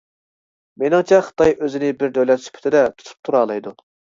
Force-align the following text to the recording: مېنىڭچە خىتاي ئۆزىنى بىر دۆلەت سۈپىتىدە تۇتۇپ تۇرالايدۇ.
مېنىڭچە 0.83 1.19
خىتاي 1.27 1.53
ئۆزىنى 1.67 1.91
بىر 2.01 2.15
دۆلەت 2.17 2.45
سۈپىتىدە 2.47 2.85
تۇتۇپ 2.95 3.31
تۇرالايدۇ. 3.31 3.79